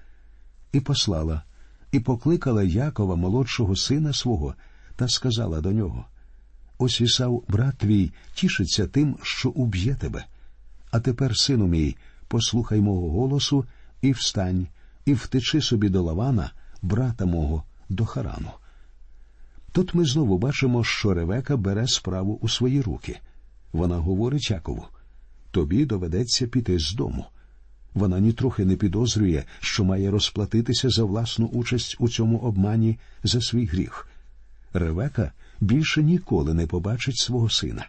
і 0.73 0.81
послала, 0.81 1.43
і 1.93 2.01
покликала 2.01 2.63
Якова, 2.63 3.17
молодшого 3.17 3.77
сина 3.77 4.13
свого, 4.13 4.55
та 4.97 5.09
сказала 5.09 5.61
до 5.61 5.73
нього 5.73 6.05
Ось 6.79 7.01
Ісав, 7.01 7.43
брат 7.49 7.79
твій, 7.79 8.13
тішиться 8.35 8.87
тим, 8.87 9.17
що 9.23 9.51
уб'є 9.51 9.95
тебе. 9.95 10.25
А 10.91 11.01
тепер, 11.01 11.37
сину 11.37 11.67
мій, 11.67 11.97
послухай 12.29 12.81
мого 12.81 13.11
голосу 13.11 13.65
і 14.03 14.13
встань, 14.13 14.67
і 15.05 15.15
втечи 15.15 15.61
собі 15.61 15.89
до 15.89 16.03
Лавана, 16.03 16.51
брата 16.83 17.27
мого, 17.27 17.63
до 17.89 18.07
Харану. 18.07 18.51
Тут 19.73 19.95
ми 19.95 20.05
знову 20.05 20.39
бачимо, 20.39 20.85
що 20.85 21.15
Ревека 21.15 21.57
бере 21.57 21.89
справу 21.89 22.39
у 22.43 22.49
свої 22.49 22.81
руки. 22.81 23.21
Вона 23.73 23.97
говорить 23.97 24.51
Якову 24.51 24.87
тобі 25.51 25.85
доведеться 25.85 26.47
піти 26.47 26.79
з 26.79 26.95
дому. 26.95 27.27
Вона 27.95 28.21
нітрохи 28.21 28.65
не 28.65 28.77
підозрює, 28.77 29.45
що 29.61 29.85
має 29.85 30.11
розплатитися 30.11 30.91
за 30.91 31.05
власну 31.05 31.47
участь 31.47 31.97
у 31.99 32.09
цьому 32.09 32.39
обмані 32.39 32.99
за 33.23 33.41
свій 33.41 33.67
гріх. 33.67 34.09
Ревека 34.73 35.33
більше 35.61 36.03
ніколи 36.03 36.55
не 36.55 36.67
побачить 36.67 37.19
свого 37.19 37.51
сина. 37.51 37.87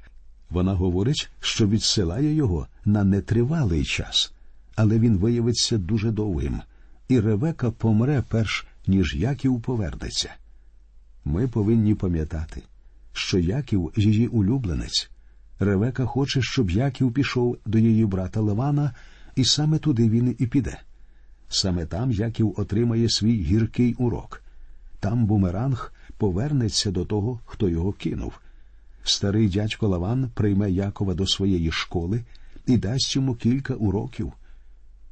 Вона 0.50 0.74
говорить, 0.74 1.30
що 1.40 1.68
відсилає 1.68 2.34
його 2.34 2.68
на 2.86 3.04
нетривалий 3.04 3.86
час 3.86 4.34
але 4.80 5.00
він 5.00 5.18
виявиться 5.18 5.78
дуже 5.78 6.12
довгим, 6.12 6.62
і 7.08 7.20
Ревека 7.20 7.72
помре 7.72 8.24
перш 8.30 8.66
ніж 8.88 9.16
Яків 9.16 9.62
повернеться. 9.62 10.34
Ми 11.26 11.48
повинні 11.48 11.96
пам'ятати, 11.96 12.64
що 13.14 13.40
Яків 13.40 13.92
її 13.96 14.28
улюбленець. 14.28 15.10
Ревека 15.60 16.06
хоче, 16.06 16.42
щоб 16.42 16.70
Яків 16.70 17.14
пішов 17.14 17.58
до 17.66 17.78
її 17.78 18.06
брата 18.06 18.42
Левана, 18.42 18.94
і 19.36 19.46
саме 19.46 19.78
туди 19.78 20.10
він 20.10 20.36
і 20.40 20.48
піде. 20.48 20.80
Саме 21.50 21.86
там 21.86 22.12
Яків 22.12 22.54
отримає 22.58 23.10
свій 23.10 23.44
гіркий 23.44 23.94
урок. 23.94 24.44
Там 25.00 25.26
бумеранг 25.26 25.94
повернеться 26.18 26.92
до 26.92 27.06
того, 27.06 27.40
хто 27.46 27.70
його 27.70 27.92
кинув. 27.92 28.40
Старий 29.04 29.50
дядько 29.50 29.88
Лаван 29.88 30.30
прийме 30.34 30.72
Якова 30.72 31.14
до 31.14 31.28
своєї 31.28 31.72
школи 31.72 32.24
і 32.66 32.78
дасть 32.78 33.16
йому 33.16 33.36
кілька 33.36 33.74
уроків. 33.74 34.34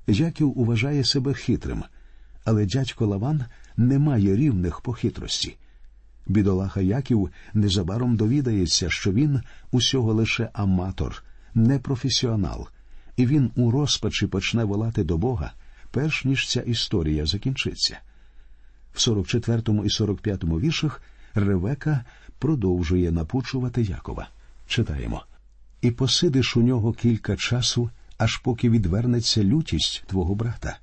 Яків 0.08 0.60
уважає 0.60 1.04
себе 1.04 1.34
хитрим, 1.34 1.84
але 2.44 2.66
дядько 2.66 3.06
Лаван 3.06 3.46
не 3.78 4.00
має 4.00 4.36
рівних 4.36 4.82
по 4.82 4.94
хитрості. 4.94 5.58
Бідолаха 6.28 6.82
Яків 6.82 7.30
незабаром 7.54 8.16
довідається, 8.16 8.90
що 8.90 9.12
він 9.12 9.42
усього 9.72 10.14
лише 10.14 10.50
аматор, 10.54 11.24
не 11.54 11.80
професіонал, 11.80 12.68
і 13.18 13.26
він 13.26 13.52
у 13.56 13.72
розпачі 13.72 14.28
почне 14.28 14.64
волати 14.64 15.04
до 15.04 15.18
Бога, 15.18 15.54
перш 15.92 16.26
ніж 16.26 16.50
ця 16.50 16.62
історія 16.62 17.26
закінчиться. 17.26 18.00
В 18.94 19.02
44 19.02 19.62
і 19.86 19.90
45 19.90 20.44
віршах 20.44 21.02
Ревека 21.34 22.04
продовжує 22.40 23.12
напучувати 23.12 23.82
Якова. 23.82 24.30
Читаємо 24.68 25.24
і 25.82 25.92
посидиш 25.92 26.58
у 26.58 26.62
нього 26.62 26.94
кілька 26.94 27.36
часу, 27.36 27.90
аж 28.18 28.38
поки 28.38 28.70
відвернеться 28.70 29.44
лютість 29.44 30.04
твого 30.08 30.36
брата, 30.36 30.78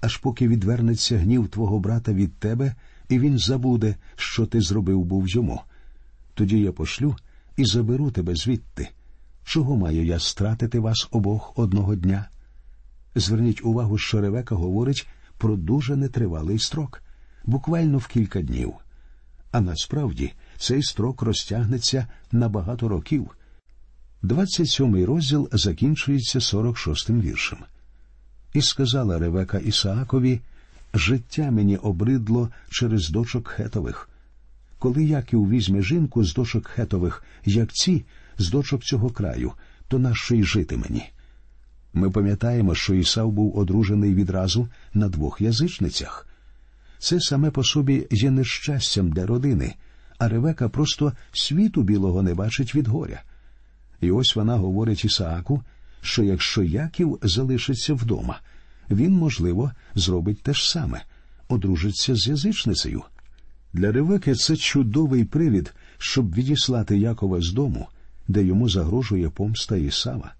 аж 0.00 0.16
поки 0.16 0.48
відвернеться 0.48 1.18
гнів 1.18 1.48
твого 1.48 1.78
брата 1.78 2.12
від 2.12 2.34
тебе, 2.34 2.74
і 3.10 3.18
він 3.18 3.38
забуде, 3.38 3.94
що 4.16 4.46
ти 4.46 4.60
зробив 4.60 5.04
був 5.04 5.28
йому. 5.28 5.60
Тоді 6.34 6.60
я 6.60 6.72
пошлю 6.72 7.16
і 7.56 7.64
заберу 7.64 8.10
тебе 8.10 8.34
звідти. 8.34 8.88
Чого 9.44 9.76
маю 9.76 10.04
я 10.04 10.18
стратити 10.18 10.78
вас 10.78 11.08
обох 11.10 11.58
одного 11.58 11.94
дня? 11.94 12.28
Зверніть 13.14 13.64
увагу, 13.64 13.98
що 13.98 14.20
Ревека 14.20 14.54
говорить 14.54 15.08
про 15.38 15.56
дуже 15.56 15.96
нетривалий 15.96 16.58
строк, 16.58 17.02
буквально 17.44 17.98
в 17.98 18.06
кілька 18.06 18.42
днів. 18.42 18.74
А 19.50 19.60
насправді 19.60 20.32
цей 20.58 20.82
строк 20.82 21.22
розтягнеться 21.22 22.06
на 22.32 22.48
багато 22.48 22.88
років. 22.88 23.30
27-й 24.22 25.04
розділ 25.04 25.48
закінчується 25.52 26.38
46-м 26.38 27.20
віршем. 27.20 27.58
І 28.54 28.62
сказала 28.62 29.18
Ревека 29.18 29.58
Ісаакові 29.58 30.40
Життя 30.94 31.50
мені 31.50 31.76
обридло 31.76 32.50
через 32.70 33.10
дочок 33.10 33.48
хетових. 33.48 34.08
Коли 34.78 35.04
Яків 35.04 35.48
візьме 35.48 35.82
жінку 35.82 36.24
з 36.24 36.34
дочок 36.34 36.66
хетових, 36.66 37.24
як 37.44 37.72
ці, 37.72 38.04
з 38.38 38.50
дочок 38.50 38.84
цього 38.84 39.10
краю, 39.10 39.52
то 39.88 39.98
нащо 39.98 40.34
й 40.34 40.42
жити 40.42 40.76
мені? 40.76 41.10
Ми 41.92 42.10
пам'ятаємо, 42.10 42.74
що 42.74 42.94
Ісав 42.94 43.32
був 43.32 43.58
одружений 43.58 44.14
відразу 44.14 44.68
на 44.94 45.08
двох 45.08 45.40
язичницях. 45.40 46.26
Це 46.98 47.20
саме 47.20 47.50
по 47.50 47.64
собі 47.64 48.06
є 48.10 48.30
нещастям 48.30 49.10
для 49.10 49.26
родини, 49.26 49.74
а 50.18 50.28
Ревека 50.28 50.68
просто 50.68 51.12
світу 51.32 51.82
білого 51.82 52.22
не 52.22 52.34
бачить 52.34 52.74
від 52.74 52.88
горя. 52.88 53.22
І 54.00 54.10
ось 54.10 54.36
вона 54.36 54.56
говорить 54.56 55.04
Ісааку, 55.04 55.62
що 56.02 56.22
якщо 56.22 56.62
Яків 56.62 57.18
залишиться 57.22 57.94
вдома, 57.94 58.40
він, 58.90 59.12
можливо, 59.12 59.72
зробить 59.94 60.42
те 60.42 60.54
ж 60.54 60.70
саме 60.70 61.02
одружиться 61.48 62.16
з 62.16 62.28
язичницею. 62.28 63.02
Для 63.72 63.92
Ревеки 63.92 64.34
це 64.34 64.56
чудовий 64.56 65.24
привід, 65.24 65.74
щоб 65.98 66.34
відіслати 66.34 66.98
Якова 66.98 67.40
з 67.40 67.52
дому, 67.52 67.88
де 68.28 68.44
йому 68.44 68.68
загрожує 68.68 69.30
помста 69.30 69.76
Ісава. 69.76 70.32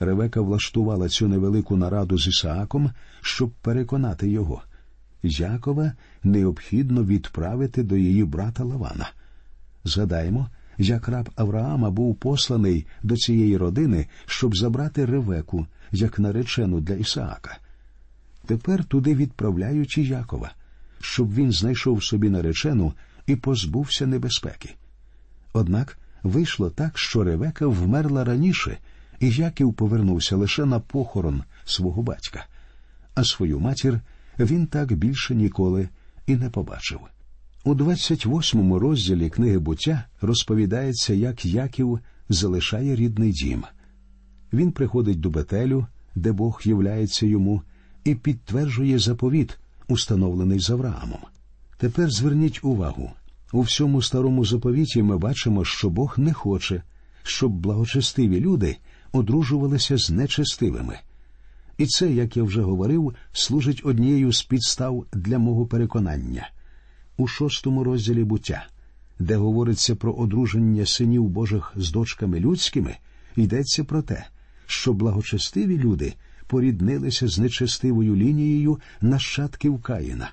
Ревека 0.00 0.40
влаштувала 0.40 1.08
цю 1.08 1.28
невелику 1.28 1.76
нараду 1.76 2.18
з 2.18 2.26
Ісааком, 2.26 2.90
щоб 3.20 3.50
переконати 3.50 4.28
його. 4.28 4.62
Якова 5.22 5.92
необхідно 6.22 7.04
відправити 7.04 7.82
до 7.82 7.96
її 7.96 8.24
брата 8.24 8.64
Лавана. 8.64 9.10
Згадаємо, 9.84 10.48
як 10.78 11.08
раб 11.08 11.30
Авраама 11.36 11.90
був 11.90 12.16
посланий 12.16 12.86
до 13.02 13.16
цієї 13.16 13.56
родини, 13.56 14.06
щоб 14.26 14.56
забрати 14.56 15.06
Ревеку 15.06 15.66
як 15.92 16.18
наречену 16.18 16.80
для 16.80 16.94
Ісаака. 16.94 17.58
Тепер 18.46 18.84
туди 18.84 19.14
відправляють 19.14 19.98
і 19.98 20.04
Якова, 20.04 20.52
щоб 21.00 21.34
він 21.34 21.52
знайшов 21.52 22.04
собі 22.04 22.30
наречену 22.30 22.92
і 23.26 23.36
позбувся 23.36 24.06
небезпеки. 24.06 24.74
Однак 25.52 25.98
вийшло 26.22 26.70
так, 26.70 26.98
що 26.98 27.24
Ревека 27.24 27.66
вмерла 27.66 28.24
раніше, 28.24 28.78
і 29.20 29.30
Яків 29.30 29.74
повернувся 29.74 30.36
лише 30.36 30.64
на 30.64 30.80
похорон 30.80 31.42
свого 31.64 32.02
батька, 32.02 32.46
а 33.14 33.24
свою 33.24 33.60
матір 33.60 34.00
він 34.38 34.66
так 34.66 34.92
більше 34.92 35.34
ніколи 35.34 35.88
і 36.26 36.36
не 36.36 36.50
побачив. 36.50 37.00
У 37.64 37.74
28-му 37.74 38.78
розділі 38.78 39.30
книги 39.30 39.58
буття 39.58 40.04
розповідається, 40.20 41.14
як 41.14 41.46
Яків 41.46 41.98
залишає 42.28 42.96
рідний 42.96 43.32
дім. 43.32 43.64
Він 44.52 44.72
приходить 44.72 45.20
до 45.20 45.30
Бетелю, 45.30 45.86
де 46.14 46.32
Бог 46.32 46.60
являється 46.64 47.26
йому, 47.26 47.62
і 48.04 48.14
підтверджує 48.14 48.98
заповіт, 48.98 49.58
установлений 49.88 50.60
з 50.60 50.70
Авраамом. 50.70 51.20
Тепер 51.78 52.10
зверніть 52.10 52.64
увагу 52.64 53.10
у 53.52 53.60
всьому 53.60 54.02
старому 54.02 54.44
заповіті 54.44 55.02
ми 55.02 55.18
бачимо, 55.18 55.64
що 55.64 55.90
Бог 55.90 56.14
не 56.18 56.32
хоче, 56.32 56.82
щоб 57.22 57.52
благочестиві 57.52 58.40
люди 58.40 58.76
одружувалися 59.12 59.98
з 59.98 60.10
нечестивими. 60.10 60.98
І 61.78 61.86
це, 61.86 62.12
як 62.12 62.36
я 62.36 62.42
вже 62.42 62.62
говорив, 62.62 63.14
служить 63.32 63.82
однією 63.84 64.32
з 64.32 64.42
підстав 64.42 65.06
для 65.12 65.38
мого 65.38 65.66
переконання 65.66 66.50
у 67.16 67.26
шостому 67.26 67.84
розділі 67.84 68.24
буття, 68.24 68.66
де 69.18 69.36
говориться 69.36 69.96
про 69.96 70.12
одруження 70.12 70.86
синів 70.86 71.28
Божих 71.28 71.72
з 71.76 71.90
дочками 71.90 72.40
людськими, 72.40 72.96
йдеться 73.36 73.84
про 73.84 74.02
те, 74.02 74.26
що 74.66 74.92
благочестиві 74.92 75.78
люди 75.78 76.14
поріднилися 76.52 77.28
з 77.28 77.38
нечестивою 77.38 78.16
лінією 78.16 78.80
нащадків 79.00 79.82
Каїна. 79.82 80.30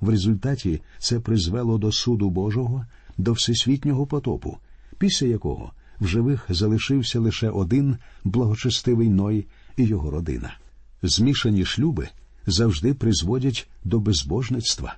В 0.00 0.08
результаті 0.08 0.80
це 0.98 1.20
призвело 1.20 1.78
до 1.78 1.92
суду 1.92 2.30
Божого, 2.30 2.86
до 3.16 3.32
всесвітнього 3.32 4.06
потопу, 4.06 4.58
після 4.98 5.26
якого 5.26 5.72
в 6.00 6.06
живих 6.06 6.46
залишився 6.48 7.20
лише 7.20 7.50
один 7.50 7.96
благочестивий 8.24 9.08
Ной 9.08 9.46
і 9.76 9.84
його 9.84 10.10
родина. 10.10 10.54
Змішані 11.02 11.64
шлюби 11.64 12.08
завжди 12.46 12.94
призводять 12.94 13.68
до 13.84 14.00
безбожництва. 14.00 14.96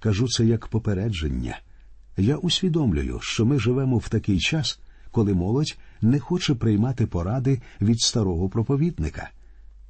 Кажу 0.00 0.28
це 0.28 0.44
як 0.44 0.66
попередження. 0.66 1.58
Я 2.16 2.36
усвідомлюю, 2.36 3.20
що 3.22 3.46
ми 3.46 3.58
живемо 3.58 3.98
в 3.98 4.08
такий 4.08 4.38
час, 4.38 4.80
коли 5.10 5.34
молодь 5.34 5.76
не 6.00 6.18
хоче 6.18 6.54
приймати 6.54 7.06
поради 7.06 7.60
від 7.80 8.00
старого 8.00 8.48
проповідника. 8.48 9.30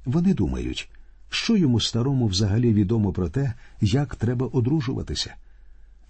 Вони 0.05 0.33
думають, 0.33 0.89
що 1.29 1.57
йому 1.57 1.79
старому 1.79 2.27
взагалі 2.27 2.73
відомо 2.73 3.11
про 3.11 3.29
те, 3.29 3.53
як 3.81 4.15
треба 4.15 4.45
одружуватися. 4.47 5.35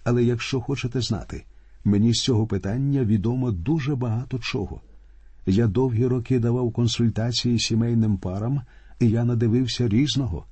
Але 0.04 0.24
якщо 0.24 0.60
хочете 0.60 1.00
знати, 1.00 1.44
мені 1.84 2.14
з 2.14 2.22
цього 2.22 2.46
питання 2.46 3.04
відомо 3.04 3.50
дуже 3.50 3.94
багато 3.94 4.38
чого. 4.38 4.80
Я 5.46 5.66
довгі 5.66 6.06
роки 6.06 6.38
давав 6.38 6.72
консультації 6.72 7.58
сімейним 7.58 8.16
парам, 8.16 8.62
і 9.00 9.08
я 9.08 9.24
надивився 9.24 9.88
різного. 9.88 10.44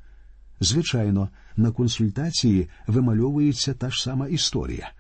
Звичайно, 0.60 1.28
на 1.56 1.70
консультації 1.70 2.68
вимальовується 2.86 3.74
та 3.74 3.90
ж 3.90 4.02
сама 4.02 4.28
історія. 4.28 4.92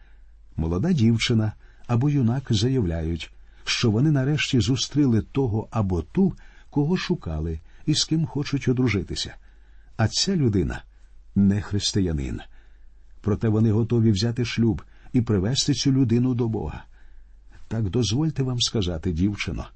Молода 0.56 0.92
дівчина 0.92 1.52
або 1.86 2.10
юнак 2.10 2.46
заявляють, 2.50 3.32
що 3.64 3.90
вони 3.90 4.10
нарешті 4.10 4.60
зустріли 4.60 5.22
того 5.32 5.68
або 5.70 6.02
ту, 6.02 6.32
кого 6.70 6.96
шукали 6.96 7.60
і 7.86 7.94
з 7.94 8.04
ким 8.04 8.26
хочуть 8.26 8.68
одружитися. 8.68 9.34
А 9.96 10.08
ця 10.08 10.36
людина 10.36 10.82
не 11.34 11.62
християнин. 11.62 12.40
Проте 13.20 13.48
вони 13.48 13.72
готові 13.72 14.10
взяти 14.10 14.44
шлюб 14.44 14.82
і 15.12 15.20
привести 15.20 15.74
цю 15.74 15.92
людину 15.92 16.34
до 16.34 16.48
Бога. 16.48 16.84
Так 17.68 17.90
дозвольте 17.90 18.42
вам 18.42 18.60
сказати, 18.60 19.12
дівчино, 19.12 19.66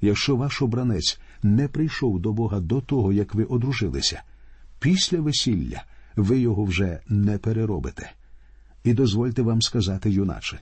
якщо 0.00 0.36
ваш 0.36 0.62
обранець 0.62 1.20
не 1.42 1.68
прийшов 1.68 2.20
до 2.20 2.32
Бога 2.32 2.60
до 2.60 2.80
того, 2.80 3.12
як 3.12 3.34
ви 3.34 3.44
одружилися, 3.44 4.22
після 4.80 5.20
весілля 5.20 5.84
ви 6.16 6.40
його 6.40 6.64
вже 6.64 7.00
не 7.08 7.38
переробите. 7.38 8.12
І 8.84 8.94
дозвольте 8.94 9.42
вам 9.42 9.62
сказати, 9.62 10.10
юначе, 10.10 10.60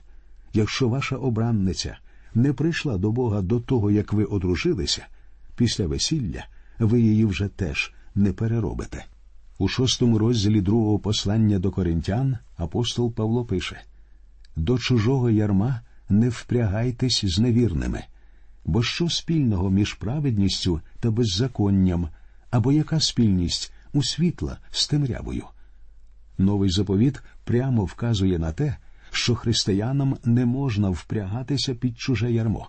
якщо 0.53 0.89
ваша 0.89 1.15
обранниця 1.15 1.97
не 2.35 2.53
прийшла 2.53 2.97
до 2.97 3.11
Бога 3.11 3.41
до 3.41 3.59
того, 3.59 3.91
як 3.91 4.13
ви 4.13 4.23
одружилися, 4.23 5.05
після 5.55 5.87
весілля 5.87 6.45
ви 6.79 7.01
її 7.01 7.25
вже 7.25 7.47
теж 7.47 7.93
не 8.15 8.33
переробите. 8.33 9.05
У 9.57 9.67
шостому 9.67 10.17
розділі 10.17 10.61
другого 10.61 10.99
послання 10.99 11.59
до 11.59 11.71
коринтян 11.71 12.37
апостол 12.57 13.13
Павло 13.13 13.45
пише 13.45 13.81
До 14.55 14.77
чужого 14.77 15.29
ярма 15.29 15.81
не 16.09 16.29
впрягайтесь 16.29 17.25
з 17.25 17.39
невірними, 17.39 18.03
бо 18.65 18.83
що 18.83 19.09
спільного 19.09 19.69
між 19.69 19.93
праведністю 19.93 20.81
та 20.99 21.11
беззаконням, 21.11 22.09
або 22.49 22.71
яка 22.71 22.99
спільність 22.99 23.73
у 23.93 24.03
світла 24.03 24.57
з 24.71 24.87
темрявою? 24.87 25.43
Новий 26.37 26.69
заповіт 26.69 27.23
прямо 27.43 27.85
вказує 27.85 28.39
на 28.39 28.51
те, 28.51 28.77
що 29.11 29.35
християнам 29.35 30.17
не 30.23 30.45
можна 30.45 30.89
впрягатися 30.89 31.75
під 31.75 31.99
чуже 31.99 32.31
ярмо. 32.31 32.67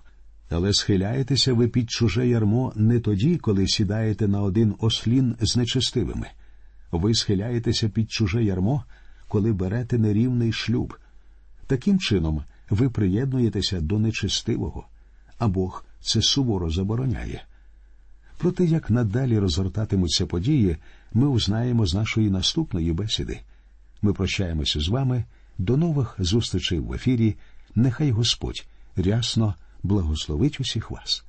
Але 0.50 0.72
схиляєтеся 0.72 1.52
ви 1.52 1.68
під 1.68 1.90
чуже 1.90 2.28
ярмо 2.28 2.72
не 2.76 3.00
тоді, 3.00 3.36
коли 3.36 3.68
сідаєте 3.68 4.28
на 4.28 4.42
один 4.42 4.74
ослін 4.78 5.36
з 5.40 5.56
нечестивими. 5.56 6.26
Ви 6.92 7.14
схиляєтеся 7.14 7.88
під 7.88 8.10
чуже 8.10 8.44
ярмо, 8.44 8.84
коли 9.28 9.52
берете 9.52 9.98
нерівний 9.98 10.52
шлюб. 10.52 10.94
Таким 11.66 11.98
чином, 11.98 12.44
ви 12.70 12.90
приєднуєтеся 12.90 13.80
до 13.80 13.98
нечестивого, 13.98 14.86
а 15.38 15.48
Бог 15.48 15.84
це 16.00 16.22
суворо 16.22 16.70
забороняє. 16.70 17.44
Про 18.38 18.52
те, 18.52 18.64
як 18.64 18.90
надалі 18.90 19.38
розгортатимуться 19.38 20.26
події, 20.26 20.76
ми 21.12 21.26
узнаємо 21.26 21.86
з 21.86 21.94
нашої 21.94 22.30
наступної 22.30 22.92
бесіди. 22.92 23.40
Ми 24.02 24.12
прощаємося 24.12 24.80
з 24.80 24.88
вами. 24.88 25.24
До 25.58 25.76
нових 25.76 26.16
зустрічей 26.18 26.78
в 26.78 26.92
ефірі. 26.92 27.36
Нехай 27.74 28.10
Господь 28.10 28.66
рясно 28.96 29.54
благословить 29.84 30.60
усіх 30.60 30.90
вас. 30.90 31.24